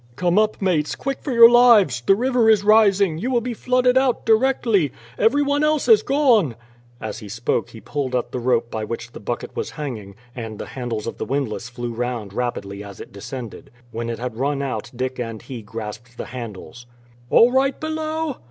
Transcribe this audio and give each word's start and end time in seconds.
"Come 0.15 0.39
up, 0.39 0.59
mates; 0.59 0.95
quick, 0.95 1.21
for 1.21 1.31
your 1.31 1.47
lives! 1.51 2.01
The 2.03 2.15
river 2.15 2.49
is 2.49 2.63
rising; 2.63 3.19
you 3.19 3.29
will 3.29 3.39
be 3.39 3.53
flooded 3.53 3.99
out 3.99 4.25
directly. 4.25 4.91
Everyone 5.19 5.63
else 5.63 5.85
has 5.85 6.01
gone!" 6.01 6.55
As 6.99 7.19
he 7.19 7.29
spoke 7.29 7.69
he 7.69 7.79
pulled 7.81 8.15
at 8.15 8.31
the 8.31 8.39
rope 8.39 8.71
by 8.71 8.83
which 8.83 9.11
the 9.11 9.19
bucket 9.19 9.55
was 9.55 9.69
hanging, 9.69 10.15
and 10.35 10.57
the 10.57 10.65
handles 10.73 11.05
of 11.05 11.19
the 11.19 11.25
windlass 11.25 11.69
flew 11.69 11.93
round 11.93 12.33
rapidly 12.33 12.83
as 12.83 12.99
it 12.99 13.13
descended. 13.13 13.69
When 13.91 14.09
it 14.09 14.17
had 14.17 14.37
run 14.37 14.63
out 14.63 14.89
Dick 14.95 15.19
and 15.19 15.39
he 15.39 15.61
grasped 15.61 16.17
the 16.17 16.25
handles. 16.33 16.87
"All 17.29 17.51
right 17.51 17.79
below?" 17.79 18.37